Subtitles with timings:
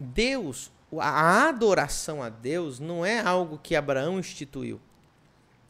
[0.00, 4.80] Deus, a adoração a Deus não é algo que Abraão instituiu.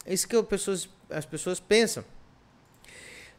[0.06, 2.04] É isso que as pessoas, as pessoas pensam.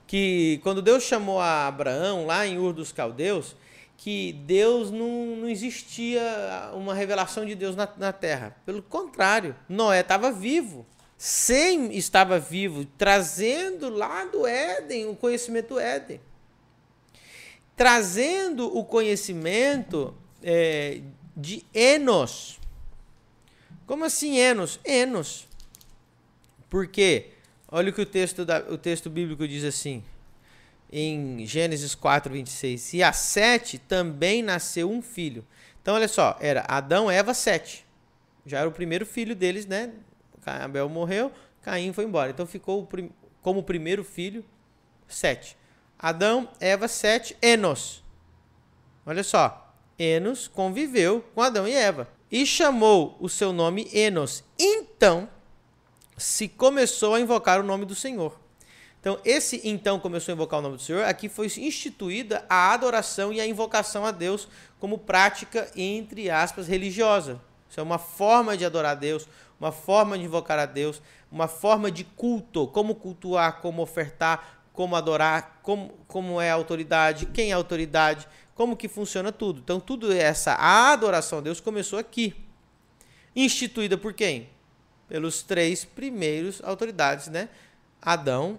[0.05, 3.55] Que quando Deus chamou a Abraão lá em Ur dos Caldeus,
[3.95, 8.57] que Deus não, não existia uma revelação de Deus na, na terra.
[8.65, 10.85] Pelo contrário, Noé estava vivo.
[11.17, 16.19] Sem estava vivo, trazendo lá do Éden o conhecimento do Éden.
[17.75, 21.01] Trazendo o conhecimento é,
[21.35, 22.59] de Enos.
[23.85, 24.79] Como assim Enos?
[24.85, 25.47] Enos.
[26.69, 27.31] Por quê?
[27.67, 30.03] Olha o que o texto, da, o texto bíblico diz assim,
[30.91, 32.93] em Gênesis 4, 26.
[32.93, 35.45] E a Sete também nasceu um filho.
[35.81, 37.85] Então, olha só, era Adão, Eva, Sete.
[38.45, 39.91] Já era o primeiro filho deles, né?
[40.45, 42.31] Abel morreu, Caim foi embora.
[42.31, 42.87] Então ficou
[43.41, 44.43] como primeiro filho
[45.07, 45.57] Sete.
[45.97, 48.03] Adão, Eva, Sete, Enos.
[49.05, 49.60] Olha só,
[50.01, 54.43] Enos conviveu com Adão e Eva e chamou o seu nome Enos.
[54.57, 55.29] Então
[56.17, 58.39] se começou a invocar o nome do Senhor.
[58.99, 63.33] Então, esse então começou a invocar o nome do Senhor, aqui foi instituída a adoração
[63.33, 64.47] e a invocação a Deus
[64.79, 67.41] como prática, entre aspas, religiosa.
[67.67, 69.27] Isso é uma forma de adorar a Deus,
[69.59, 74.95] uma forma de invocar a Deus, uma forma de culto, como cultuar, como ofertar, como
[74.95, 79.59] adorar, como, como é a autoridade, quem é a autoridade, como que funciona tudo.
[79.59, 82.35] Então, tudo essa adoração a Deus começou aqui.
[83.35, 84.49] Instituída por quem?
[85.11, 87.49] pelos três primeiros autoridades, né?
[88.01, 88.57] Adão,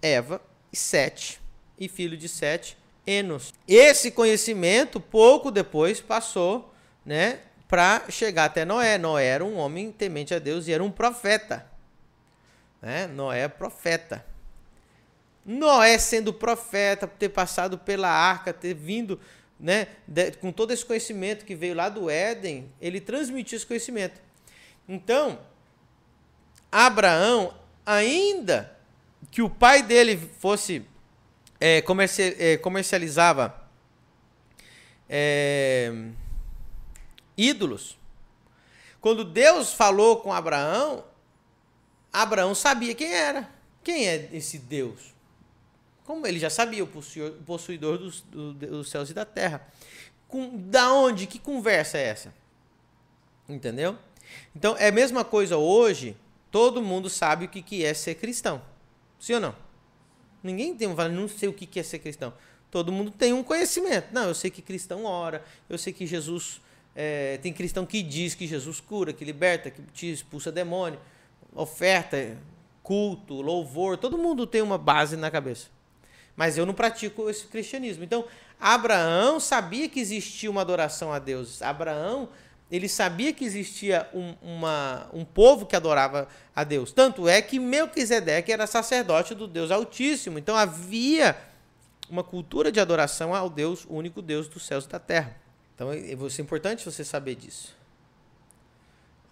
[0.00, 0.40] Eva
[0.72, 1.38] e Sete,
[1.78, 3.52] e filho de Sete, Enos.
[3.68, 6.72] Esse conhecimento pouco depois passou,
[7.04, 8.96] né, para chegar até Noé.
[8.96, 11.66] Noé era um homem temente a Deus e era um profeta.
[12.80, 13.06] Né?
[13.06, 14.24] Noé é profeta.
[15.44, 19.20] Noé sendo profeta, ter passado pela arca, ter vindo,
[19.58, 24.20] né, de, com todo esse conhecimento que veio lá do Éden, ele transmitiu esse conhecimento.
[24.88, 25.40] Então,
[26.70, 27.54] Abraão,
[27.84, 28.76] ainda
[29.30, 30.84] que o pai dele fosse
[31.60, 33.62] é, comerci é, comercializava
[35.08, 35.92] é,
[37.36, 37.98] ídolos,
[39.00, 41.04] quando Deus falou com Abraão,
[42.12, 43.48] Abraão sabia quem era.
[43.82, 45.11] Quem é esse Deus?
[46.04, 46.88] Como ele já sabia, o
[47.46, 49.66] possuidor dos, dos céus e da terra.
[50.28, 51.26] Com, da onde?
[51.26, 52.34] Que conversa é essa?
[53.48, 53.96] Entendeu?
[54.54, 56.16] Então é a mesma coisa hoje
[56.52, 58.60] Todo mundo sabe o que, que é ser cristão.
[59.18, 59.56] Sim ou não?
[60.42, 62.34] Ninguém tem um não sei o que, que é ser cristão.
[62.70, 64.12] Todo mundo tem um conhecimento.
[64.12, 66.60] Não, eu sei que cristão ora, eu sei que Jesus.
[66.94, 71.00] É, tem cristão que diz que Jesus cura, que liberta, que te expulsa demônio,
[71.54, 72.36] oferta,
[72.82, 73.96] culto, louvor.
[73.96, 75.68] Todo mundo tem uma base na cabeça.
[76.36, 78.04] Mas eu não pratico esse cristianismo.
[78.04, 78.24] Então,
[78.60, 81.60] Abraão sabia que existia uma adoração a Deus.
[81.62, 82.28] Abraão
[82.72, 86.26] ele sabia que existia um, uma, um povo que adorava
[86.56, 86.90] a Deus.
[86.90, 90.38] Tanto é que Melquisedeque era sacerdote do Deus Altíssimo.
[90.38, 91.36] Então havia
[92.08, 95.36] uma cultura de adoração ao Deus, único Deus dos céus e da terra.
[95.74, 97.76] Então é, é importante você saber disso.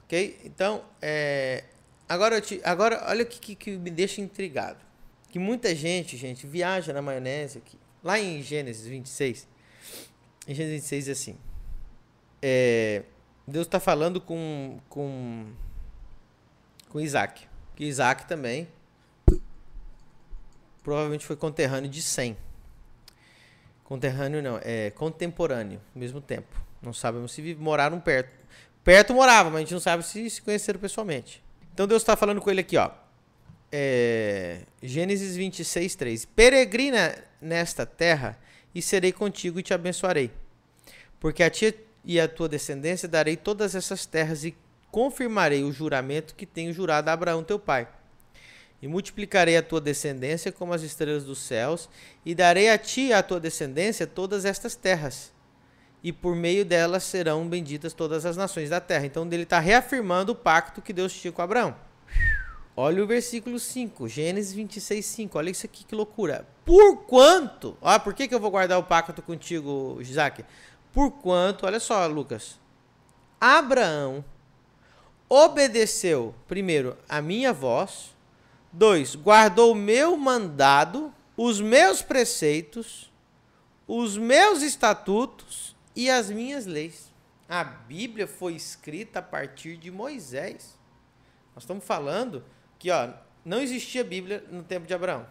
[0.04, 0.38] Ok?
[0.44, 1.64] Então, é,
[2.06, 4.78] agora, te, agora olha o que, que, que, me deixa intrigado.
[5.30, 7.78] Que muita gente, gente, viaja na maionese aqui.
[8.02, 9.48] Lá em Gênesis 26,
[10.48, 11.38] em Gênesis 26 é assim.
[12.42, 13.02] É,
[13.46, 15.52] Deus está falando com, com,
[16.88, 17.46] com Isaac.
[17.76, 18.68] Que Isaac também
[20.82, 22.36] provavelmente foi conterrâneo de Sem.
[23.84, 26.60] Conterrâneo não, é contemporâneo, ao mesmo tempo.
[26.80, 28.30] Não sabemos se moraram perto.
[28.82, 31.42] Perto morava, mas a gente não sabe se se conheceram pessoalmente.
[31.74, 32.90] Então Deus está falando com ele aqui, ó.
[33.72, 36.24] É, Gênesis 26, 3.
[36.24, 38.38] Peregrina nesta terra
[38.74, 40.30] e serei contigo e te abençoarei.
[41.18, 44.56] Porque a ti e à tua descendência darei todas essas terras e
[44.90, 47.86] confirmarei o juramento que tenho jurado a Abraão teu pai.
[48.82, 51.88] E multiplicarei a tua descendência como as estrelas dos céus,
[52.24, 55.30] e darei a ti e à tua descendência todas estas terras.
[56.02, 59.04] E por meio delas serão benditas todas as nações da terra.
[59.04, 61.76] Então ele está reafirmando o pacto que Deus tinha com Abraão.
[62.76, 65.38] Olha o versículo 5, Gênesis 26, 5.
[65.38, 66.46] Olha isso aqui, que loucura.
[66.64, 67.76] Por quanto?
[67.82, 70.44] Ah, por que, que eu vou guardar o pacto contigo, Isaac?
[70.92, 72.58] Porquanto, olha só, Lucas,
[73.40, 74.24] Abraão
[75.28, 78.14] obedeceu, primeiro, a minha voz,
[78.72, 83.10] dois, guardou o meu mandado, os meus preceitos,
[83.86, 87.12] os meus estatutos e as minhas leis.
[87.48, 90.78] A Bíblia foi escrita a partir de Moisés.
[91.54, 92.44] Nós estamos falando
[92.80, 93.10] que ó,
[93.44, 95.24] não existia Bíblia no tempo de Abraão.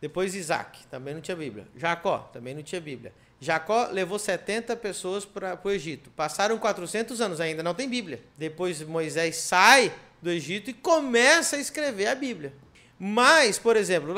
[0.00, 1.68] Depois Isaac, também não tinha Bíblia.
[1.76, 3.12] Jacó, também não tinha Bíblia.
[3.38, 6.10] Jacó levou 70 pessoas para o Egito.
[6.10, 8.20] Passaram 400 anos, ainda não tem Bíblia.
[8.38, 12.54] Depois Moisés sai do Egito e começa a escrever a Bíblia.
[12.98, 14.14] Mas, por exemplo,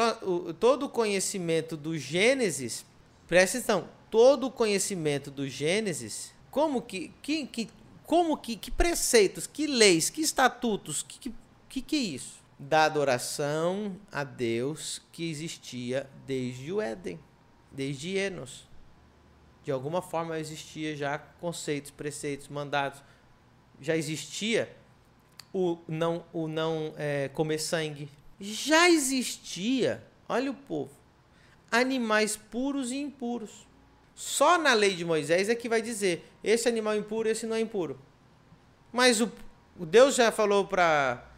[0.61, 2.85] todo o conhecimento do Gênesis,
[3.27, 7.69] presta atenção, todo o conhecimento do Gênesis, como que, que, que
[8.05, 11.35] como que, que preceitos, que leis, que estatutos, que, que,
[11.81, 12.43] que é isso?
[12.59, 17.19] Da adoração a Deus que existia desde o Éden,
[17.71, 18.69] desde Enos.
[19.65, 23.03] De alguma forma existia já conceitos, preceitos, mandados.
[23.81, 24.75] Já existia
[25.53, 28.09] o não, o não é, comer sangue.
[28.41, 30.91] Já existia, olha o povo,
[31.71, 33.67] animais puros e impuros.
[34.15, 37.57] Só na lei de Moisés é que vai dizer esse animal é impuro, esse não
[37.57, 37.99] é impuro.
[38.93, 39.31] Mas o,
[39.79, 41.29] o Deus já falou para.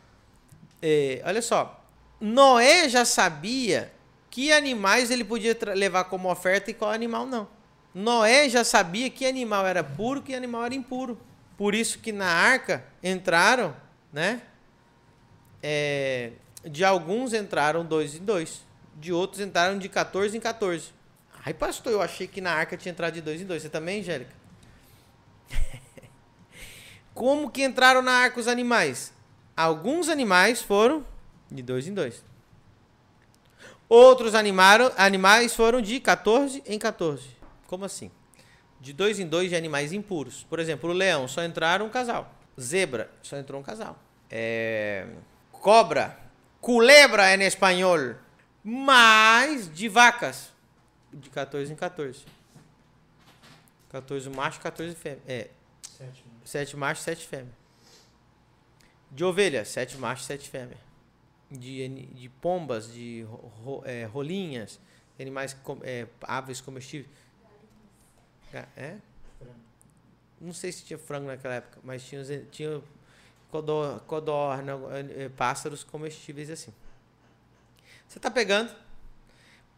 [0.86, 1.82] É, olha só,
[2.20, 3.90] Noé já sabia
[4.28, 7.48] que animais ele podia levar como oferta e qual animal não.
[7.94, 11.18] Noé já sabia que animal era puro, que animal era impuro.
[11.56, 13.74] Por isso que na arca entraram,
[14.12, 14.42] né?
[15.62, 16.32] É,
[16.62, 18.60] de alguns entraram dois em dois,
[18.94, 20.92] de outros entraram de 14 em 14.
[21.46, 23.62] Ai, pastor, eu achei que na arca tinha entrado de dois em dois.
[23.62, 24.34] Você também, Angélica?
[27.14, 29.13] Como que entraram na arca os animais?
[29.56, 31.04] Alguns animais foram
[31.50, 32.24] de dois em dois.
[33.88, 37.28] Outros animaram, animais foram de 14 em 14.
[37.66, 38.10] Como assim?
[38.80, 40.44] De dois em dois de animais impuros.
[40.48, 42.34] Por exemplo, o leão só entraram um casal.
[42.60, 43.98] Zebra só entrou um casal.
[44.30, 45.06] É...
[45.52, 46.18] Cobra,
[46.60, 48.16] culebra em espanhol.
[48.62, 50.52] Mais de vacas.
[51.12, 52.24] De 14 em 14.
[53.90, 55.22] 14 macho, 14 fêmea.
[55.28, 55.48] É.
[55.96, 57.63] Sete, sete machos, sete fêmeas.
[59.14, 60.80] De ovelha, sete machos, sete fêmeas.
[61.50, 64.80] De, de pombas, de ro, é, rolinhas,
[65.18, 67.08] animais, é, aves comestíveis
[68.76, 68.96] é?
[70.40, 72.82] Não sei se tinha frango naquela época, mas tinha, tinha
[73.50, 74.72] codor, codorna,
[75.16, 76.72] é, pássaros comestíveis assim.
[78.06, 78.74] Você está pegando?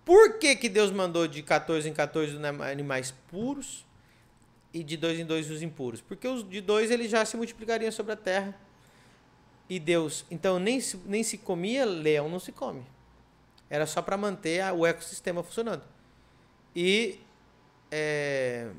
[0.05, 2.37] Por que, que Deus mandou de 14 em 14
[2.71, 3.85] animais puros
[4.73, 6.01] e de dois em dois os impuros?
[6.01, 8.59] Porque os de dois eles já se multiplicariam sobre a terra.
[9.69, 12.85] E Deus, então nem se, nem se comia, leão não se come.
[13.69, 15.83] Era só para manter a, o ecossistema funcionando.
[16.75, 17.19] E
[17.91, 18.71] é,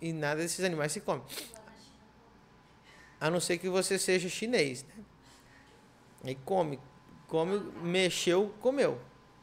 [0.00, 1.22] e nada desses animais se come.
[3.20, 4.84] A não ser que você seja chinês.
[4.84, 5.04] Né?
[6.24, 6.80] Aí come.
[7.28, 8.98] Come, mexeu, comeu.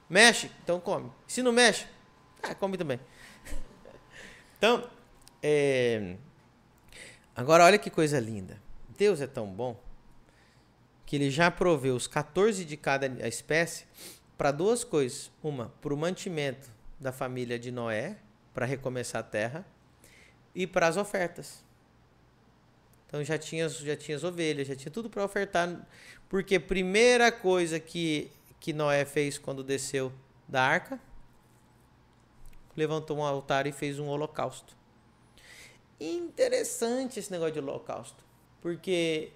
[0.09, 1.11] Mexe, então come.
[1.27, 1.85] Se não mexe,
[2.41, 2.99] ah, come também.
[4.57, 4.89] Então,
[5.43, 6.15] é,
[7.35, 8.59] agora olha que coisa linda.
[8.97, 9.79] Deus é tão bom
[11.07, 13.85] que ele já proveu os 14 de cada espécie
[14.37, 15.31] para duas coisas.
[15.41, 16.69] Uma, para o mantimento
[16.99, 18.17] da família de Noé,
[18.53, 19.65] para recomeçar a terra
[20.53, 21.63] e para as ofertas.
[23.07, 25.87] Então já tinha, já tinha as ovelhas, já tinha tudo para ofertar.
[26.27, 28.29] Porque primeira coisa que,
[28.59, 30.11] que Noé fez quando desceu
[30.45, 30.99] da arca,
[32.75, 34.75] levantou um altar e fez um holocausto.
[36.01, 38.25] Interessante esse negócio de holocausto,
[38.61, 39.31] porque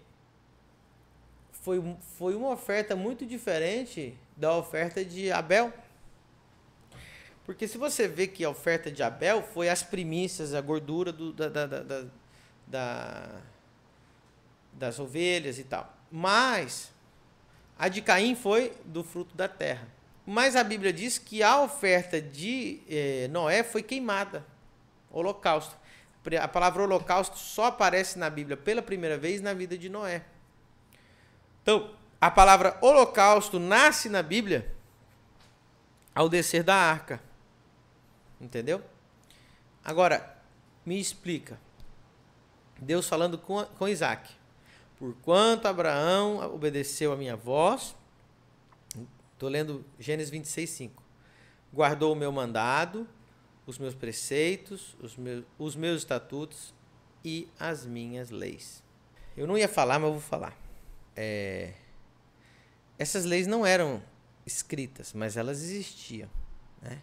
[1.61, 1.81] foi,
[2.17, 5.71] foi uma oferta muito diferente da oferta de Abel.
[7.45, 11.31] Porque se você vê que a oferta de Abel foi as primícias, a gordura do,
[11.31, 12.05] da, da, da,
[12.67, 13.41] da,
[14.73, 15.95] das ovelhas e tal.
[16.11, 16.91] Mas
[17.77, 19.87] a de Caim foi do fruto da terra.
[20.25, 24.45] Mas a Bíblia diz que a oferta de eh, Noé foi queimada.
[25.11, 25.75] Holocausto.
[26.39, 30.23] A palavra holocausto só aparece na Bíblia pela primeira vez na vida de Noé.
[31.61, 34.71] Então, a palavra holocausto nasce na Bíblia
[36.13, 37.21] ao descer da arca.
[38.39, 38.81] Entendeu?
[39.83, 40.37] Agora,
[40.85, 41.59] me explica.
[42.79, 44.29] Deus falando com, com Isaac.
[44.97, 47.95] Porquanto Abraão obedeceu a minha voz.
[49.33, 51.03] Estou lendo Gênesis 26, 5.
[51.73, 53.07] Guardou o meu mandado,
[53.65, 56.73] os meus preceitos, os meus, os meus estatutos
[57.23, 58.83] e as minhas leis.
[59.35, 60.55] Eu não ia falar, mas eu vou falar.
[61.15, 61.73] É,
[62.97, 64.01] essas leis não eram
[64.45, 66.29] escritas, mas elas existiam.
[66.81, 67.01] Né?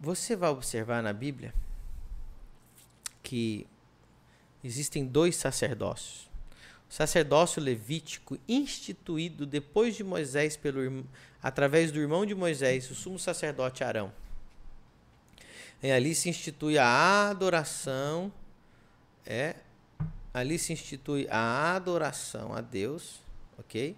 [0.00, 1.54] Você vai observar na Bíblia
[3.22, 3.66] que
[4.62, 6.30] existem dois sacerdócios.
[6.90, 11.06] O sacerdócio levítico instituído depois de Moisés pelo
[11.42, 14.12] através do irmão de Moisés, o sumo sacerdote Arão.
[15.82, 18.32] E ali se institui a adoração,
[19.26, 19.56] é,
[20.32, 23.20] ali se institui a adoração a Deus,
[23.58, 23.96] OK?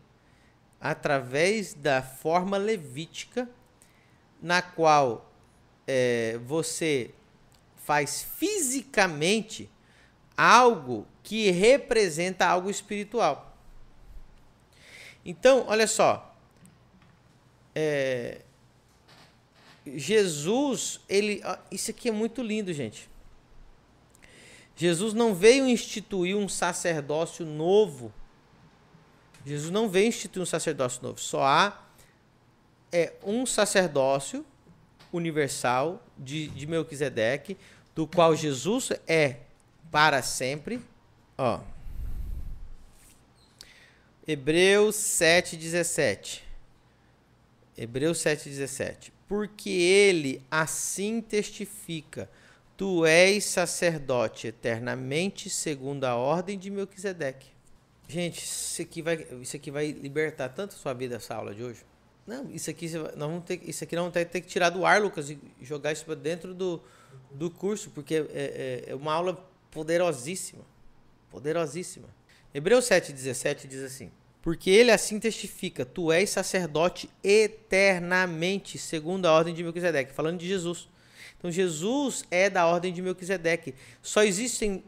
[0.80, 3.48] Através da forma levítica
[4.42, 5.32] na qual
[5.86, 7.14] é, você
[7.76, 9.70] faz fisicamente
[10.36, 13.56] algo que representa algo espiritual.
[15.24, 16.36] Então, olha só.
[17.74, 18.42] É,
[19.86, 21.42] Jesus, ele.
[21.70, 23.08] Isso aqui é muito lindo, gente.
[24.76, 28.12] Jesus não veio instituir um sacerdócio novo.
[29.46, 31.20] Jesus não veio instituir um sacerdócio novo.
[31.20, 31.84] Só há
[32.90, 34.44] é, um sacerdócio
[35.12, 37.56] universal de, de Melquisedeque,
[37.94, 39.36] do qual Jesus é
[39.90, 40.80] para sempre.
[41.38, 41.60] Ó.
[44.26, 46.40] Hebreus 7,17.
[47.76, 49.12] Hebreus 7,17.
[49.28, 52.28] Porque ele assim testifica
[52.76, 57.48] Tu és sacerdote eternamente segundo a ordem de Melquisedeque.
[58.08, 61.62] Gente, isso aqui vai, isso aqui vai libertar tanto a sua vida essa aula de
[61.62, 61.84] hoje.
[62.26, 65.00] Não, isso aqui nós vamos ter, isso aqui não vai ter que tirar do ar,
[65.00, 66.82] Lucas, e jogar isso para dentro do,
[67.30, 69.34] do curso, porque é, é, é uma aula
[69.70, 70.64] poderosíssima,
[71.30, 72.08] poderosíssima.
[72.52, 79.54] Hebreus 7:17 diz assim: Porque ele assim testifica: Tu és sacerdote eternamente segundo a ordem
[79.54, 80.88] de Melquisedeque, falando de Jesus.
[81.38, 83.74] Então Jesus é da ordem de Melquisedeque.
[84.02, 84.82] Só existem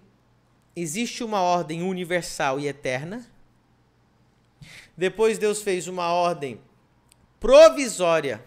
[0.74, 3.26] existe uma ordem universal e eterna.
[4.96, 6.60] Depois Deus fez uma ordem
[7.40, 8.44] provisória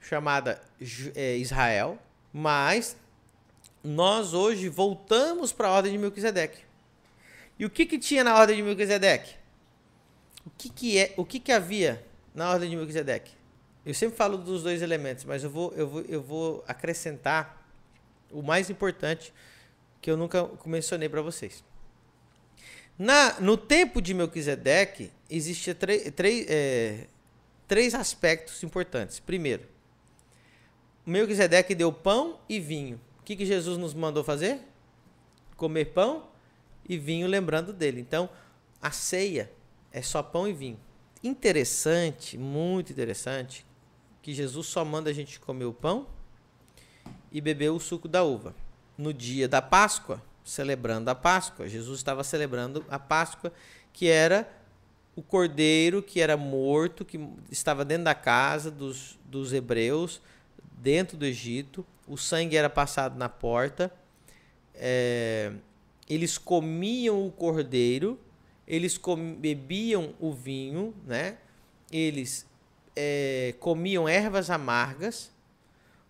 [0.00, 0.60] chamada
[1.14, 1.98] é, Israel,
[2.32, 2.96] mas
[3.82, 6.62] nós hoje voltamos para a ordem de Melquisedeque.
[7.58, 9.34] E o que, que tinha na ordem de Melquisedeque?
[10.46, 13.32] O que, que, é, o que, que havia na ordem de Melquisedeque?
[13.84, 17.66] Eu sempre falo dos dois elementos, mas eu vou, eu vou, eu vou acrescentar
[18.30, 19.32] o mais importante
[20.00, 21.64] que eu nunca mencionei para vocês.
[22.98, 27.06] Na, no tempo de Melquisedeque, existia três, é,
[27.66, 29.18] três aspectos importantes.
[29.18, 29.66] Primeiro,
[31.06, 33.00] Melquisedeque deu pão e vinho.
[33.20, 34.60] O que, que Jesus nos mandou fazer?
[35.56, 36.28] Comer pão
[36.86, 38.00] e vinho lembrando dele.
[38.00, 38.28] Então,
[38.82, 39.50] a ceia
[39.90, 40.78] é só pão e vinho.
[41.22, 43.64] Interessante, muito interessante,
[44.22, 46.06] que Jesus só manda a gente comer o pão
[47.32, 48.54] e beber o suco da uva.
[48.96, 53.52] No dia da Páscoa, celebrando a Páscoa, Jesus estava celebrando a Páscoa,
[53.92, 54.48] que era
[55.16, 60.20] o cordeiro que era morto, que estava dentro da casa dos, dos hebreus,
[60.72, 61.84] dentro do Egito.
[62.06, 63.92] O sangue era passado na porta.
[64.74, 65.52] É,
[66.08, 68.18] eles comiam o cordeiro,
[68.66, 71.38] eles com, bebiam o vinho, né?
[71.92, 72.46] Eles
[72.94, 75.30] é, comiam ervas amargas,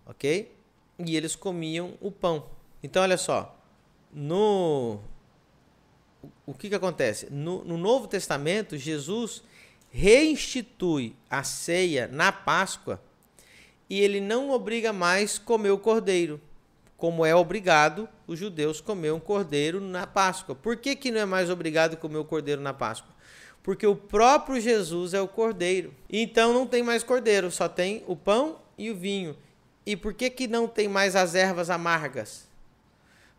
[0.05, 0.53] ok?
[0.99, 2.45] E eles comiam o pão.
[2.83, 3.57] Então, olha só,
[4.11, 4.99] no
[6.45, 7.27] o que, que acontece?
[7.31, 9.43] No, no Novo Testamento, Jesus
[9.89, 13.01] reinstitui a ceia na Páscoa
[13.89, 16.39] e ele não obriga mais comer o cordeiro,
[16.95, 20.55] como é obrigado os judeus comer um cordeiro na Páscoa.
[20.55, 23.13] Por que, que não é mais obrigado comer o cordeiro na Páscoa?
[23.63, 25.93] Porque o próprio Jesus é o cordeiro.
[26.09, 29.37] Então não tem mais cordeiro, só tem o pão e o vinho.
[29.85, 32.47] E por que, que não tem mais as ervas amargas?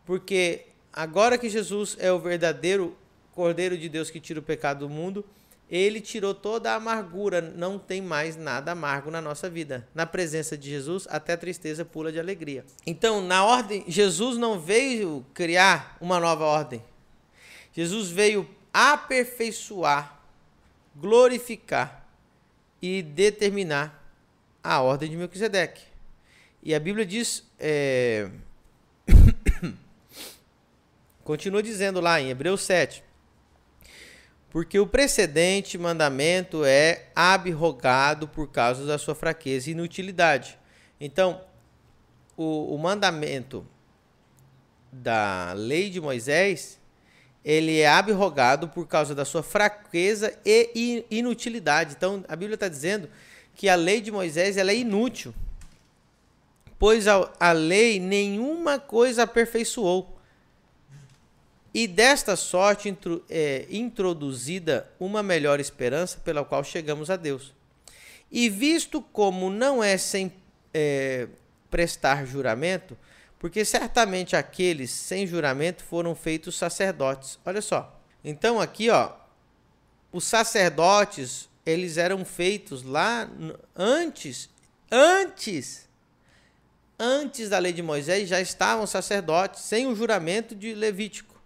[0.05, 2.97] Porque agora que Jesus é o verdadeiro
[3.33, 5.25] cordeiro de Deus que tira o pecado do mundo,
[5.71, 9.89] ele tirou toda a amargura, não tem mais nada amargo na nossa vida.
[9.95, 12.65] Na presença de Jesus, até a tristeza pula de alegria.
[12.87, 16.85] Então, na ordem, Jesus não veio criar uma nova ordem.
[17.73, 20.19] Jesus veio aperfeiçoar,
[20.97, 22.07] glorificar
[22.81, 24.03] e determinar
[24.63, 25.83] a ordem de Melquisedeque.
[26.63, 28.31] E a Bíblia diz, é...
[31.25, 33.03] continua dizendo lá em Hebreus 7,
[34.51, 40.59] porque o precedente mandamento é abrogado por causa da sua fraqueza e inutilidade.
[41.01, 41.43] Então,
[42.37, 43.67] o, o mandamento
[44.93, 46.79] da lei de Moisés
[47.45, 51.95] ele é abrogado por causa da sua fraqueza e inutilidade.
[51.97, 53.09] Então, a Bíblia está dizendo
[53.55, 55.35] que a lei de Moisés ela é inútil,
[56.79, 60.19] pois a, a lei nenhuma coisa aperfeiçoou.
[61.75, 67.53] E desta sorte intro, é, introduzida uma melhor esperança pela qual chegamos a Deus.
[68.31, 70.33] E visto como não é sem
[70.73, 71.29] é,
[71.71, 72.97] prestar juramento,
[73.43, 77.41] porque certamente aqueles sem juramento foram feitos sacerdotes.
[77.45, 78.01] Olha só.
[78.25, 79.15] Então aqui, ó,
[80.13, 83.29] os sacerdotes, eles eram feitos lá
[83.77, 84.49] antes,
[84.89, 85.89] antes
[86.97, 91.43] antes da lei de Moisés já estavam sacerdotes sem o juramento de Levítico.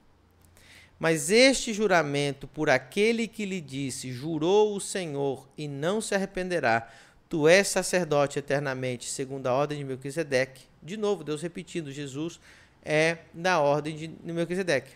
[0.98, 6.92] Mas este juramento por aquele que lhe disse: Jurou o Senhor e não se arrependerá,
[7.28, 10.62] Tu és sacerdote eternamente, segundo a ordem de Melquisedeque.
[10.82, 12.38] De novo, Deus repetindo, Jesus
[12.84, 14.92] é da ordem de Melquisedeque.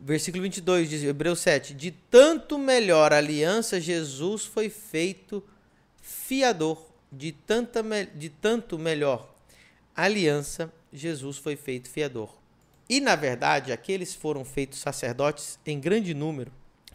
[0.00, 5.44] Versículo 22 diz, Hebreus 7, de tanto melhor aliança Jesus foi feito
[6.00, 6.82] fiador,
[7.12, 7.82] de, tanta,
[8.14, 9.32] de tanto melhor
[9.94, 12.34] aliança Jesus foi feito fiador.
[12.88, 16.50] E na verdade, aqueles foram feitos sacerdotes em grande número,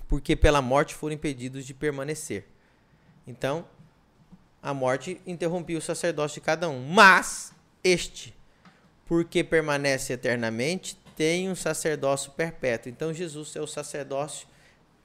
[0.10, 2.46] porque pela morte foram impedidos de permanecer.
[3.28, 3.66] Então,
[4.66, 6.88] a morte interrompia o sacerdócio de cada um.
[6.88, 7.54] Mas
[7.84, 8.34] este,
[9.06, 12.92] porque permanece eternamente, tem um sacerdócio perpétuo.
[12.92, 14.48] Então Jesus é o sacerdócio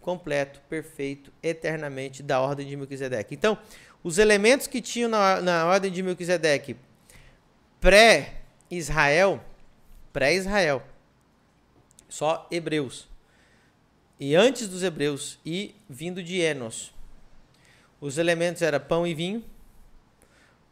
[0.00, 3.34] completo, perfeito, eternamente da ordem de Melquisedeque.
[3.34, 3.58] Então,
[4.02, 6.74] os elementos que tinham na, na ordem de Melquisedeque
[7.78, 9.44] pré-Israel,
[10.10, 10.82] pré-Israel,
[12.08, 13.06] só hebreus.
[14.18, 16.94] E antes dos hebreus e vindo de Enos.
[18.00, 19.44] Os elementos eram pão e vinho.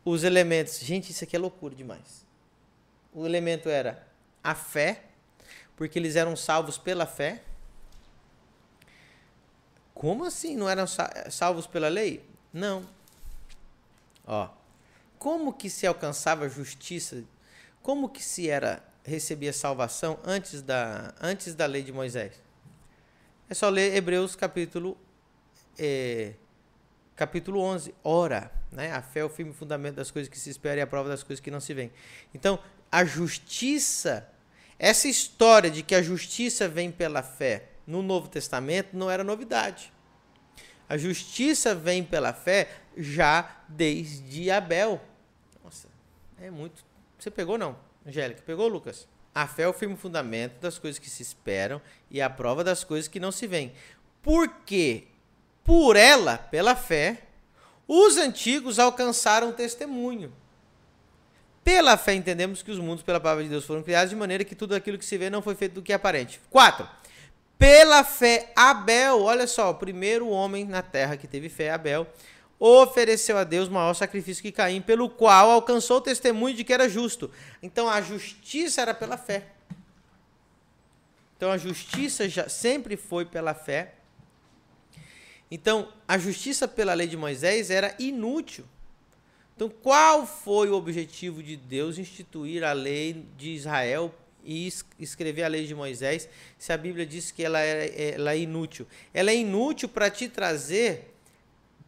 [0.05, 2.27] Os elementos, gente, isso aqui é loucura demais.
[3.13, 4.07] O elemento era
[4.43, 5.05] a fé,
[5.77, 7.43] porque eles eram salvos pela fé.
[9.93, 10.87] Como assim não eram
[11.31, 12.25] salvos pela lei?
[12.53, 12.89] Não.
[14.27, 14.49] Ó,
[15.19, 17.25] como que se alcançava justiça?
[17.83, 22.41] Como que se era recebia salvação antes da antes da lei de Moisés?
[23.49, 24.97] É só ler Hebreus capítulo
[25.79, 26.35] é,
[27.19, 27.95] capítulo 11.
[28.03, 28.93] Ora, né?
[28.93, 31.23] A fé é o firme fundamento das coisas que se esperam e a prova das
[31.23, 31.93] coisas que não se veem.
[32.33, 32.59] Então,
[32.91, 34.27] a justiça
[34.79, 39.93] essa história de que a justiça vem pela fé no Novo Testamento não era novidade.
[40.89, 45.01] A justiça vem pela fé já desde Abel.
[45.65, 45.89] Nossa,
[46.41, 46.85] é muito.
[47.19, 48.41] Você pegou não, Angélica?
[48.47, 49.09] Pegou, Lucas?
[49.35, 52.85] A fé é o firme fundamento das coisas que se esperam e a prova das
[52.85, 53.73] coisas que não se veem.
[54.23, 55.09] Porque
[55.69, 57.19] por ela, pela fé,
[57.87, 60.33] os antigos alcançaram testemunho.
[61.63, 64.55] Pela fé entendemos que os mundos pela palavra de Deus foram criados de maneira que
[64.55, 66.41] tudo aquilo que se vê não foi feito do que é aparente.
[66.49, 66.89] 4.
[67.59, 72.07] Pela fé, Abel, olha só, o primeiro homem na terra que teve fé, Abel,
[72.59, 76.89] ofereceu a Deus maior sacrifício que Caim, pelo qual alcançou o testemunho de que era
[76.89, 77.31] justo.
[77.63, 79.45] Então a justiça era pela fé.
[81.37, 83.98] Então a justiça já sempre foi pela fé.
[85.51, 88.65] Então a justiça pela lei de Moisés era inútil.
[89.59, 95.49] Então, qual foi o objetivo de Deus instituir a lei de Israel e escrever a
[95.49, 98.87] lei de Moisés, se a Bíblia diz que ela é, ela é inútil?
[99.13, 101.13] Ela é inútil para te trazer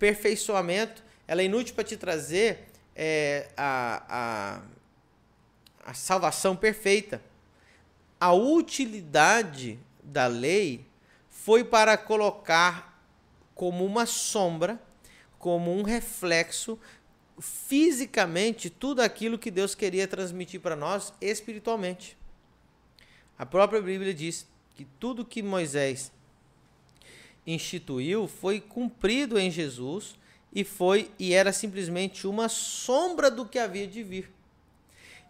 [0.00, 4.02] perfeiçoamento, ela é inútil para te trazer é, a,
[5.84, 7.22] a, a salvação perfeita.
[8.18, 10.84] A utilidade da lei
[11.28, 12.89] foi para colocar
[13.60, 14.80] como uma sombra,
[15.38, 16.78] como um reflexo
[17.38, 22.16] fisicamente tudo aquilo que Deus queria transmitir para nós espiritualmente.
[23.36, 26.10] A própria Bíblia diz que tudo que Moisés
[27.46, 30.18] instituiu foi cumprido em Jesus
[30.54, 34.32] e foi e era simplesmente uma sombra do que havia de vir.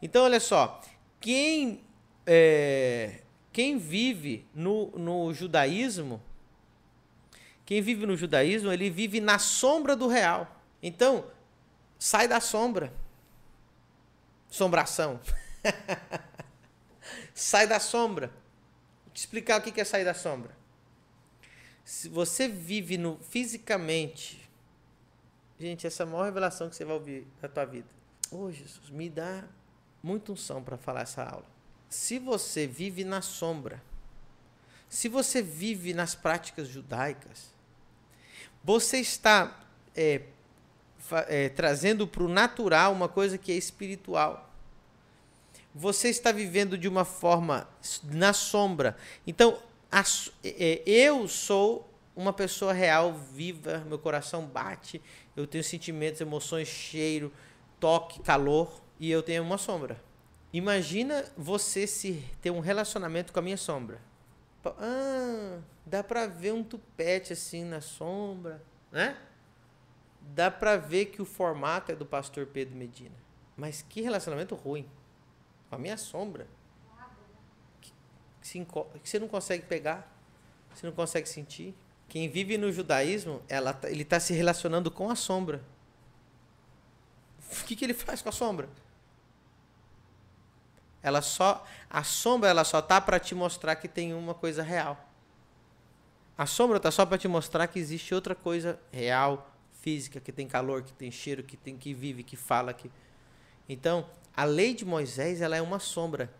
[0.00, 0.80] Então, olha só,
[1.20, 1.80] quem
[2.24, 6.22] é, quem vive no, no judaísmo,
[7.70, 10.60] quem vive no judaísmo, ele vive na sombra do real.
[10.82, 11.24] Então,
[12.00, 12.90] Sai da sombra.
[14.48, 15.20] Sombração.
[17.34, 18.28] sai da sombra.
[19.04, 20.56] Vou te explicar o que é sair da sombra.
[21.84, 24.48] Se você vive no fisicamente,
[25.58, 27.88] gente, essa é a maior revelação que você vai ouvir na tua vida.
[28.30, 29.44] Oh, Jesus, me dá
[30.02, 31.46] muita unção para falar essa aula.
[31.90, 33.82] Se você vive na sombra,
[34.88, 37.52] se você vive nas práticas judaicas,
[38.62, 39.64] você está
[39.96, 40.22] é,
[41.28, 44.48] é, trazendo para o natural uma coisa que é espiritual.
[45.74, 47.68] Você está vivendo de uma forma
[48.04, 48.96] na sombra.
[49.26, 49.58] Então,
[49.90, 50.02] a,
[50.44, 55.00] é, eu sou uma pessoa real, viva, meu coração bate,
[55.36, 57.32] eu tenho sentimentos, emoções, cheiro,
[57.78, 60.00] toque, calor, e eu tenho uma sombra.
[60.52, 64.00] Imagina você se ter um relacionamento com a minha sombra.
[64.64, 69.16] Ah, dá pra ver um tupete assim na sombra, né?
[70.34, 73.14] dá pra ver que o formato é do pastor Pedro Medina.
[73.56, 74.88] Mas que relacionamento ruim.
[75.68, 76.46] Com a minha sombra.
[77.80, 77.92] Que,
[78.42, 78.64] que,
[79.02, 80.10] que você não consegue pegar.
[80.74, 81.74] Você não consegue sentir.
[82.08, 85.62] Quem vive no judaísmo, ela, tá, ele está se relacionando com a sombra.
[87.38, 88.68] O que, que ele faz com a sombra?
[91.02, 95.08] Ela só, a sombra ela só tá para te mostrar que tem uma coisa real.
[96.36, 100.46] A sombra tá só para te mostrar que existe outra coisa real, física, que tem
[100.46, 102.90] calor, que tem cheiro, que tem que vive, que fala, que
[103.68, 106.32] Então, a lei de Moisés, ela é uma sombra.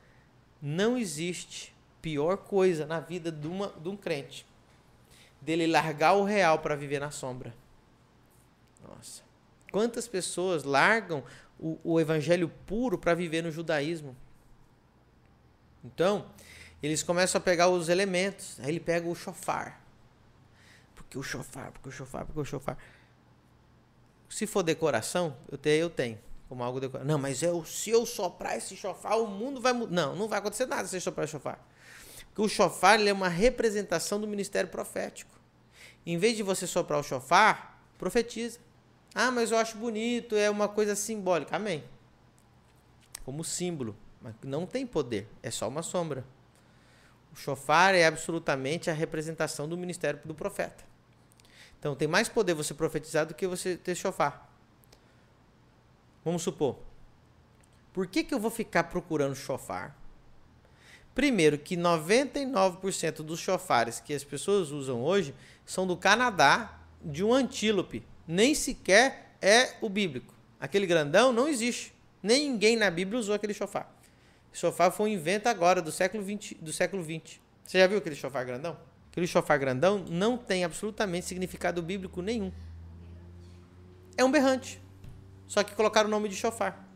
[0.61, 4.46] Não existe pior coisa na vida de, uma, de um crente
[5.40, 7.55] dele largar o real para viver na sombra.
[8.87, 9.23] Nossa.
[9.70, 11.23] Quantas pessoas largam
[11.59, 14.16] o, o evangelho puro para viver no judaísmo?
[15.84, 16.26] Então,
[16.82, 18.58] eles começam a pegar os elementos.
[18.60, 19.80] Aí ele pega o chofar.
[20.94, 22.78] Porque o chofar, porque o chofar, porque o chofar.
[24.28, 26.18] Se for decoração, eu tenho, eu tenho.
[26.48, 27.08] Como algo decorado.
[27.08, 29.92] Não, mas eu, se eu soprar esse chofar, o mundo vai mudar.
[29.92, 31.64] Não, não vai acontecer nada se eu soprar esse chofar.
[32.26, 35.30] Porque o chofar é uma representação do ministério profético.
[36.06, 38.58] Em vez de você soprar o chofar, profetiza.
[39.14, 41.56] Ah, mas eu acho bonito, é uma coisa simbólica.
[41.56, 41.84] Amém.
[43.24, 43.96] Como símbolo.
[44.20, 46.24] Mas não tem poder, é só uma sombra.
[47.33, 50.85] O chofar é absolutamente a representação do ministério do profeta.
[51.78, 54.52] Então tem mais poder você profetizar do que você ter chofar.
[56.24, 56.76] Vamos supor.
[57.92, 59.96] Por que, que eu vou ficar procurando chofar?
[61.14, 67.33] Primeiro, que 99% dos chofares que as pessoas usam hoje são do Canadá, de um
[67.33, 68.04] antílope.
[68.28, 70.35] Nem sequer é o bíblico.
[70.61, 71.92] Aquele grandão não existe.
[72.22, 73.90] Ninguém na Bíblia usou aquele chofar.
[74.52, 76.56] O chofar foi um invento agora, do século 20.
[76.56, 77.40] Do século 20.
[77.64, 78.76] Você já viu aquele chofar grandão?
[79.10, 82.52] Aquele chofar grandão não tem absolutamente significado bíblico nenhum.
[84.16, 84.80] É um berrante.
[85.46, 86.88] Só que colocaram o nome de chofar.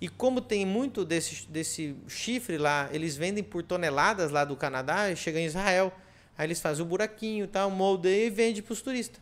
[0.00, 5.14] E como tem muito desse, desse chifre lá, eles vendem por toneladas lá do Canadá,
[5.14, 5.92] chega em Israel.
[6.36, 9.20] Aí eles fazem o buraquinho, tal, moldeia e vende para os turistas.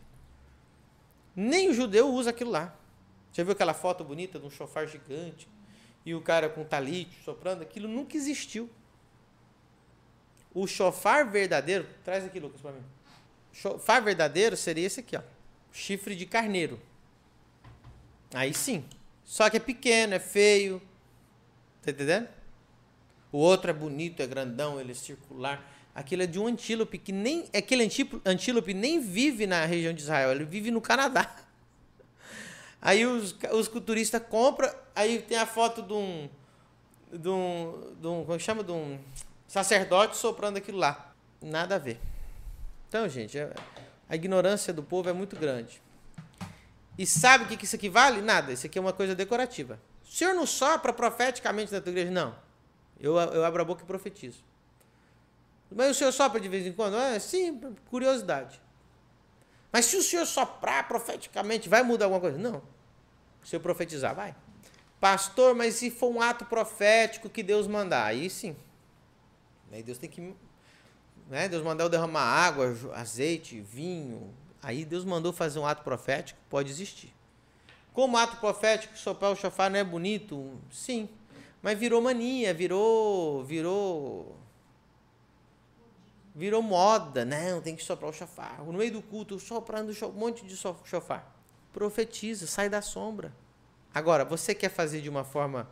[1.34, 2.76] Nem o judeu usa aquilo lá.
[3.32, 5.48] Já viu aquela foto bonita de um chofar gigante?
[6.04, 8.70] E o cara com talite soprando, aquilo nunca existiu.
[10.54, 12.82] O chofar verdadeiro, traz aqui, Lucas, para mim.
[13.52, 15.22] Chofar verdadeiro seria esse aqui, ó.
[15.72, 16.80] Chifre de carneiro.
[18.32, 18.84] Aí sim.
[19.24, 20.80] Só que é pequeno, é feio.
[21.82, 22.28] Tá entendendo?
[23.30, 25.62] O outro é bonito, é grandão, ele é circular.
[25.94, 27.48] Aquilo é de um antílope que nem.
[27.54, 27.88] Aquele
[28.24, 31.36] antílope nem vive na região de Israel, ele vive no Canadá.
[32.80, 36.28] Aí os, os culturistas compram, aí tem a foto de um,
[37.12, 38.62] de um, de um, como é chama?
[38.62, 38.98] De um
[39.46, 41.12] sacerdote soprando aquilo lá.
[41.42, 42.00] Nada a ver.
[42.88, 43.52] Então, gente, é,
[44.08, 45.82] a ignorância do povo é muito grande.
[46.96, 48.20] E sabe o que isso aqui vale?
[48.20, 48.52] Nada.
[48.52, 49.78] Isso aqui é uma coisa decorativa.
[50.04, 52.10] O senhor não sopra profeticamente na tua igreja?
[52.10, 52.34] Não.
[52.98, 54.42] Eu, eu abro a boca e profetizo.
[55.70, 56.96] Mas o senhor sopra de vez em quando?
[56.96, 57.60] É, sim,
[57.90, 58.60] curiosidade.
[59.72, 62.38] Mas se o senhor soprar profeticamente, vai mudar alguma coisa?
[62.38, 62.62] Não.
[63.44, 64.34] Se eu profetizar, vai.
[65.00, 68.56] Pastor, mas se for um ato profético que Deus mandar, aí sim.
[69.70, 70.34] Aí Deus tem que.
[71.28, 71.48] Né?
[71.48, 74.34] Deus mandou derramar água, azeite, vinho.
[74.62, 77.14] Aí Deus mandou fazer um ato profético, pode existir.
[77.92, 80.58] Como ato profético, soprar o chofar não é bonito?
[80.70, 81.08] Sim.
[81.62, 83.44] Mas virou mania, virou.
[83.44, 84.36] virou
[86.38, 87.24] virou moda.
[87.24, 88.62] Não, tem que soprar o chofar.
[88.64, 91.34] No meio do culto, soprando um monte de chofar.
[91.72, 93.34] Profetiza, sai da sombra.
[93.92, 95.68] Agora, você quer fazer de uma forma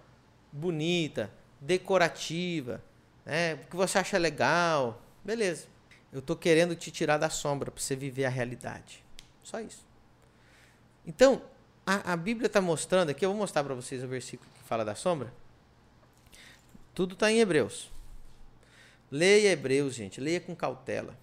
[0.51, 2.83] bonita, decorativa,
[3.25, 3.55] né?
[3.57, 5.01] Porque você acha legal.
[5.25, 5.69] Beleza.
[6.13, 9.05] Eu estou querendo te tirar da sombra para você viver a realidade.
[9.45, 9.87] Só isso.
[11.07, 11.43] Então,
[11.87, 14.85] a, a Bíblia está mostrando aqui, eu vou mostrar para vocês o versículo que fala
[14.85, 15.33] da sombra.
[16.93, 17.93] Tudo está em Hebreus.
[19.11, 21.17] Leia Hebreus, gente, leia com cautela.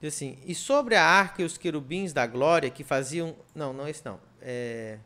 [0.00, 3.34] Diz assim: E sobre a arca e os querubins da glória que faziam.
[3.54, 4.20] Não, não é esse não.
[4.40, 4.98] É.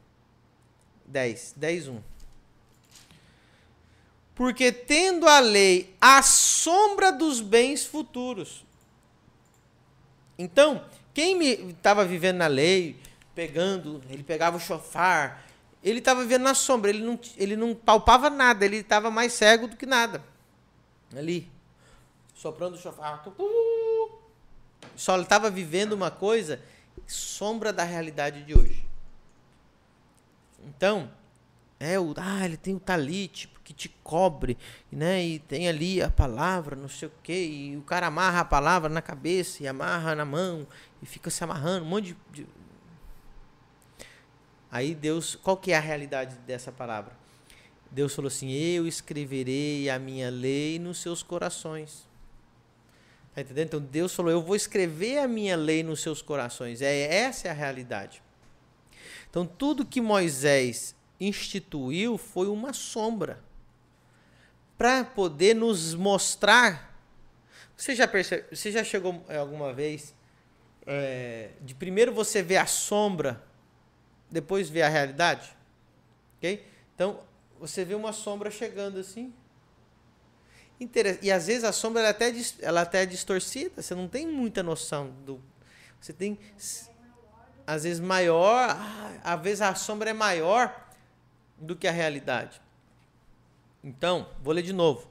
[1.06, 2.02] 10, 10, 1.
[4.34, 8.64] Porque tendo a lei a sombra dos bens futuros.
[10.38, 12.96] Então, quem estava vivendo na lei,
[13.34, 15.46] pegando, ele pegava o chofar,
[15.84, 19.68] ele estava vivendo na sombra, ele não, ele não palpava nada, ele estava mais cego
[19.68, 20.24] do que nada.
[21.14, 21.51] Ali
[22.42, 23.24] soprando o chofar.
[24.96, 26.60] Só estava vivendo uma coisa
[27.06, 28.84] sombra da realidade de hoje.
[30.64, 31.08] Então,
[31.78, 34.58] é o ah, ele tem o talite que te cobre,
[34.90, 35.24] né?
[35.24, 38.88] E tem ali a palavra, não sei o quê, e o cara amarra a palavra
[38.88, 40.66] na cabeça e amarra na mão
[41.00, 42.46] e fica se amarrando, um monte de, de...
[44.70, 47.16] Aí Deus, qual que é a realidade dessa palavra?
[47.88, 52.10] Deus falou assim: "Eu escreverei a minha lei nos seus corações".
[53.34, 53.66] Tá entendendo?
[53.66, 56.82] Então Deus falou: Eu vou escrever a minha lei nos seus corações.
[56.82, 58.22] É essa é a realidade.
[59.30, 63.40] Então tudo que Moisés instituiu foi uma sombra
[64.76, 66.92] para poder nos mostrar.
[67.76, 70.14] Você já percebe, você já chegou alguma vez
[70.86, 73.42] é, de primeiro você ver a sombra,
[74.30, 75.56] depois ver a realidade.
[76.38, 76.66] Ok?
[76.94, 77.20] Então,
[77.58, 79.32] você vê uma sombra chegando assim.
[81.20, 84.62] E às vezes a sombra ela até, ela até é distorcida, você não tem muita
[84.62, 85.40] noção do.
[86.00, 86.38] Você tem.
[87.66, 90.74] Às vezes maior, ah, às vezes a sombra é maior
[91.56, 92.60] do que a realidade.
[93.82, 95.10] Então, vou ler de novo.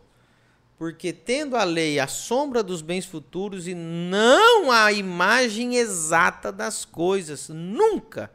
[0.78, 6.86] Porque tendo a lei a sombra dos bens futuros e não a imagem exata das
[6.86, 8.32] coisas, nunca,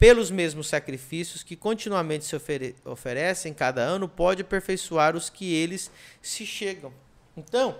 [0.00, 5.90] pelos mesmos sacrifícios que continuamente se ofere oferecem cada ano, pode aperfeiçoar os que eles
[6.22, 6.90] se chegam.
[7.36, 7.78] Então,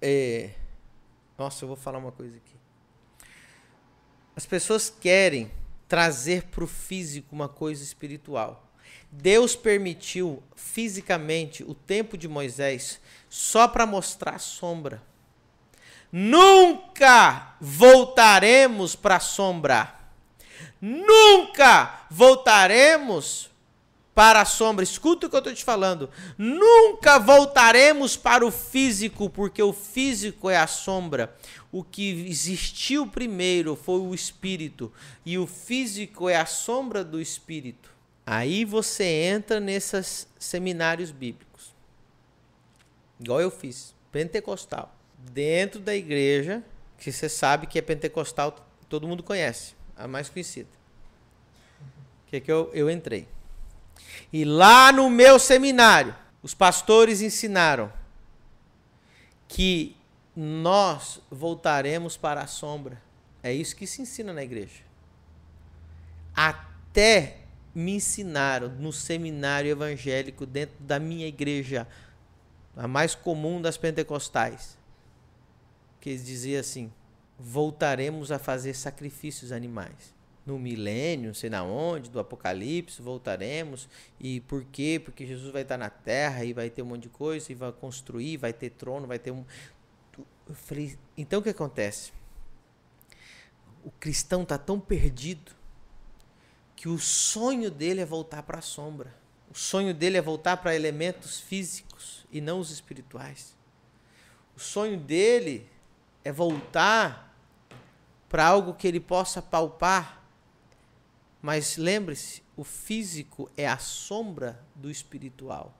[0.00, 0.50] é...
[1.38, 2.52] nossa, eu vou falar uma coisa aqui.
[4.36, 5.50] As pessoas querem
[5.88, 8.70] trazer para o físico uma coisa espiritual.
[9.10, 15.02] Deus permitiu fisicamente o tempo de Moisés só para mostrar a sombra.
[16.10, 20.01] Nunca voltaremos para a sombra.
[20.80, 23.50] Nunca voltaremos
[24.14, 24.84] para a sombra.
[24.84, 26.10] Escuta o que eu estou te falando.
[26.36, 31.34] Nunca voltaremos para o físico, porque o físico é a sombra.
[31.70, 34.92] O que existiu primeiro foi o espírito,
[35.24, 37.90] e o físico é a sombra do espírito.
[38.26, 41.74] Aí você entra nesses seminários bíblicos.
[43.18, 44.94] Igual eu fiz, pentecostal.
[45.32, 46.62] Dentro da igreja,
[46.98, 50.68] que você sabe que é pentecostal, todo mundo conhece, a mais conhecida.
[52.26, 53.28] Que é que eu, eu entrei.
[54.32, 57.92] E lá no meu seminário, os pastores ensinaram
[59.46, 59.96] que
[60.34, 63.00] nós voltaremos para a sombra.
[63.42, 64.82] É isso que se ensina na igreja.
[66.34, 67.38] Até
[67.74, 71.86] me ensinaram no seminário evangélico dentro da minha igreja,
[72.76, 74.78] a mais comum das pentecostais,
[76.00, 76.92] que eles diziam assim:
[77.42, 80.14] voltaremos a fazer sacrifícios animais.
[80.46, 83.88] No milênio, sei na onde, do Apocalipse, voltaremos.
[84.18, 85.00] E por quê?
[85.04, 87.72] Porque Jesus vai estar na terra e vai ter um monte de coisa, e vai
[87.72, 89.44] construir, vai ter trono, vai ter um.
[90.48, 92.12] Eu falei, então o que acontece?
[93.84, 95.52] O cristão está tão perdido
[96.76, 99.14] que o sonho dele é voltar para a sombra.
[99.50, 103.56] O sonho dele é voltar para elementos físicos e não os espirituais.
[104.56, 105.68] O sonho dele
[106.24, 107.31] é voltar
[108.32, 110.26] para algo que ele possa palpar.
[111.42, 115.78] Mas lembre-se, o físico é a sombra do espiritual.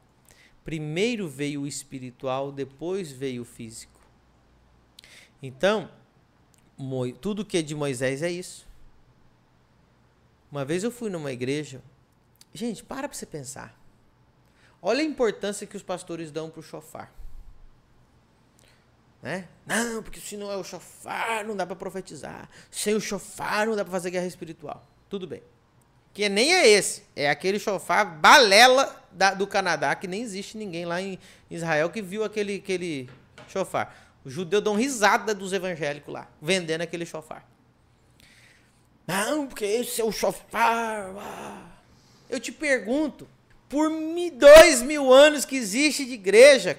[0.62, 3.98] Primeiro veio o espiritual, depois veio o físico.
[5.42, 5.90] Então,
[7.22, 8.68] tudo que é de Moisés é isso.
[10.50, 11.82] Uma vez eu fui numa igreja.
[12.52, 13.80] Gente, para para você pensar.
[14.82, 17.21] Olha a importância que os pastores dão para o chofar.
[19.22, 19.46] Né?
[19.64, 22.50] Não, porque se não é o chofar, não dá para profetizar.
[22.70, 24.84] Sem o chofar, não dá para fazer guerra espiritual.
[25.08, 25.42] Tudo bem.
[26.12, 27.04] Que nem é esse.
[27.14, 32.02] É aquele chofar balela da, do Canadá, que nem existe ninguém lá em Israel que
[32.02, 33.08] viu aquele, aquele
[33.48, 33.96] chofar.
[34.24, 37.48] Os judeus dão risada dos evangélicos lá, vendendo aquele chofar.
[39.06, 41.80] Não, porque esse é o chofar.
[42.28, 43.28] Eu te pergunto,
[43.68, 43.88] por
[44.32, 46.78] dois mil anos que existe de igreja,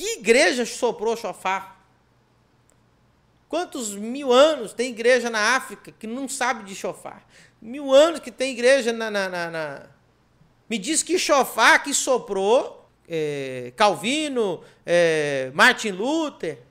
[0.00, 1.78] que igreja soprou chofar?
[3.50, 7.22] Quantos mil anos tem igreja na África que não sabe de chofar?
[7.60, 9.10] Mil anos que tem igreja na.
[9.10, 9.82] na, na, na...
[10.70, 16.62] Me diz que chofar que soprou é, Calvino, é, Martin Luther.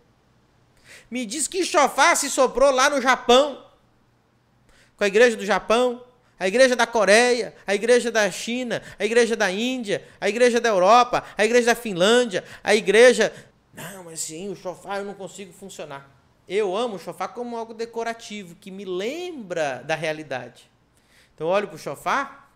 [1.12, 3.64] Me diz que chofar se soprou lá no Japão
[4.98, 6.04] com a igreja do Japão,
[6.40, 10.70] a igreja da Coreia, a igreja da China, a igreja da Índia, a igreja da
[10.70, 13.34] Europa, a igreja da Finlândia, a igreja.
[13.74, 16.10] Não, mas sim, o chofar eu não consigo funcionar.
[16.48, 20.72] Eu amo o chofar como algo decorativo, que me lembra da realidade.
[21.36, 22.52] Então olho para o chofar,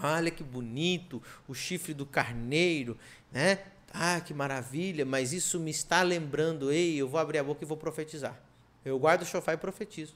[0.00, 2.96] olha que bonito, o chifre do carneiro,
[3.32, 3.58] né?
[3.92, 7.66] Ah, que maravilha, mas isso me está lembrando, ei, eu vou abrir a boca e
[7.66, 8.38] vou profetizar.
[8.84, 10.14] Eu guardo o chofar e profetizo.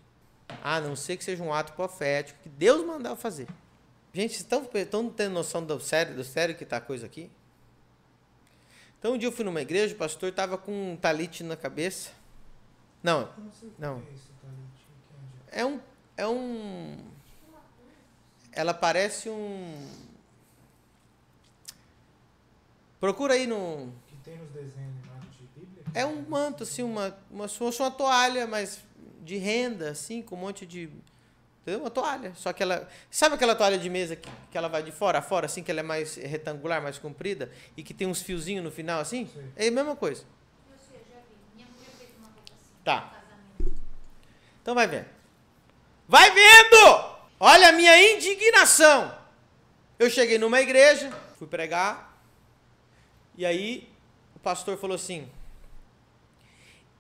[0.63, 3.49] A não ser que seja um ato profético que Deus mandar fazer.
[4.13, 7.31] Gente, estão, estão tendo noção do sério, do sério que está a coisa aqui?
[8.99, 12.11] Então um dia eu fui numa igreja, o pastor estava com um talite na cabeça.
[13.03, 13.31] Não,
[13.79, 14.03] não.
[15.51, 15.81] É um,
[16.17, 16.99] é um.
[18.53, 19.89] Ela parece um.
[23.01, 23.91] Procura aí no.
[24.07, 24.95] Que tem nos desenhos
[25.39, 25.85] de Bíblia?
[25.95, 28.83] É um manto, assim, uma, uma, uma, uma toalha, mas
[29.21, 30.91] de renda, assim, com um monte de.
[31.63, 31.81] Entendeu?
[31.81, 32.33] Uma toalha.
[32.35, 32.89] Só que ela.
[33.11, 35.71] Sabe aquela toalha de mesa que, que ela vai de fora a fora, assim, que
[35.71, 39.27] ela é mais retangular, mais comprida, e que tem uns fiozinhos no final, assim?
[39.27, 39.53] Sim.
[39.57, 40.25] É a mesma coisa.
[40.71, 41.35] Eu sei, já vi.
[41.55, 42.75] Minha mulher fez uma roupa assim.
[42.85, 43.13] Tá.
[44.63, 45.07] Então vai vendo.
[46.09, 47.21] Vai vendo!
[47.39, 49.17] Olha a minha indignação.
[49.99, 52.11] Eu cheguei numa igreja, fui pregar,
[53.37, 53.89] e aí
[54.35, 55.31] o pastor falou assim: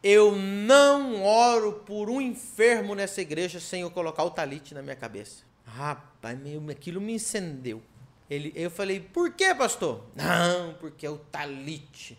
[0.02, 4.96] Eu não oro por um enfermo nessa igreja sem eu colocar o talite na minha
[4.96, 5.42] cabeça.
[5.66, 7.82] Rapaz, meu, aquilo me incendeu.
[8.28, 10.04] Ele, eu falei, por que, pastor?
[10.14, 12.16] Não, porque é o talite.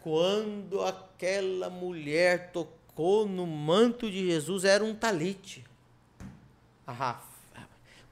[0.00, 5.64] Quando aquela mulher tocou no manto de Jesus, era um talite.
[6.86, 7.20] Ah,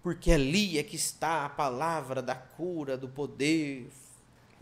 [0.03, 3.89] porque ali é que está a palavra da cura, do poder.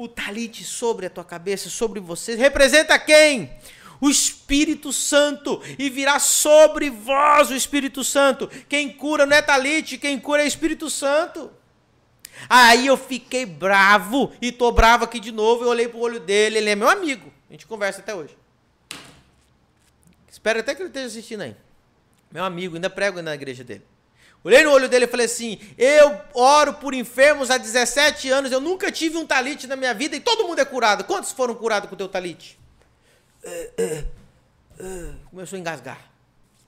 [0.02, 3.52] O talite sobre a tua cabeça, sobre você, representa quem?
[4.00, 8.48] O Espírito Santo, e virá sobre vós o Espírito Santo.
[8.68, 11.52] Quem cura não é talite, quem cura é Espírito Santo.
[12.48, 15.62] Aí eu fiquei bravo e tô bravo aqui de novo.
[15.62, 17.32] Eu olhei pro olho dele, ele é meu amigo.
[17.48, 18.36] A gente conversa até hoje.
[20.28, 21.54] Espero até que ele esteja assistindo aí.
[22.28, 23.84] Meu amigo, ainda prego na igreja dele.
[24.44, 28.60] Olhei no olho dele e falei assim: Eu oro por enfermos há 17 anos, eu
[28.60, 31.04] nunca tive um talite na minha vida e todo mundo é curado.
[31.04, 32.58] Quantos foram curados com o teu talite?
[35.30, 36.12] Começou a engasgar.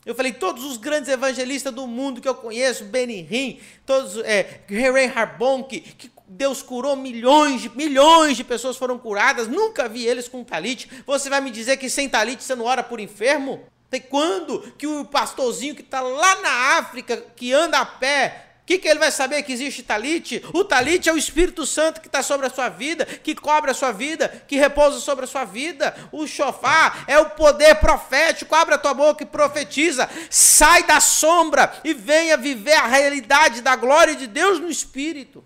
[0.06, 4.60] Eu falei, todos os grandes evangelistas do mundo que eu conheço, Benny Hinn, todos, é,
[4.68, 10.28] Heren Harbonk, que Deus curou milhões de, milhões de pessoas foram curadas, nunca vi eles
[10.28, 10.90] com talite.
[11.06, 13.64] Você vai me dizer que sem talite você não ora por enfermo?
[13.90, 18.66] Tem quando que o pastorzinho que está lá na África, que anda a pé, o
[18.66, 20.42] que, que ele vai saber que existe talite?
[20.54, 23.74] O talite é o Espírito Santo que está sobre a sua vida, que cobre a
[23.74, 25.94] sua vida, que repousa sobre a sua vida.
[26.10, 28.54] O chofar é o poder profético.
[28.54, 30.08] Abre a tua boca e profetiza.
[30.30, 35.44] Sai da sombra e venha viver a realidade da glória de Deus no Espírito.